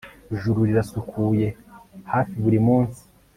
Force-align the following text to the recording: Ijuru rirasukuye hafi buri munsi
Ijuru 0.33 0.59
rirasukuye 0.69 1.47
hafi 2.11 2.35
buri 2.43 2.59
munsi 2.67 3.01